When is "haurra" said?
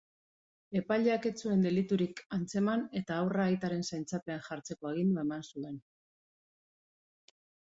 3.19-3.45